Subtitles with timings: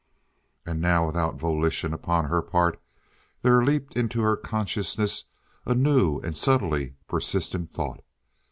[0.65, 2.81] And now without volition upon her part
[3.43, 5.25] there leaped into her consciousness
[5.63, 8.03] a new and subtly persistent thought.